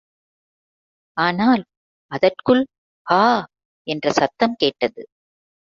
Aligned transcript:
ஆனால், 1.17 1.63
அதற்குள் 2.11 2.63
ஹா! 3.07 3.23
என்ற 3.87 4.11
சத்தம் 4.11 4.55
கேட்டது. 4.55 5.01